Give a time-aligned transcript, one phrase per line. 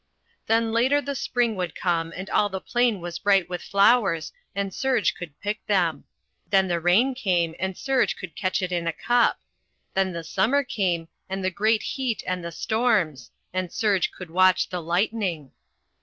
[0.47, 4.73] Then later the spring would come and all the plain was bright with flowers and
[4.73, 6.05] Serge could pick them.
[6.49, 9.41] Then the rain came and Serge could catch it in a cup.
[9.93, 14.69] Then the summer came and the great heat and the storms, and Serge could watch
[14.69, 15.51] the lightning.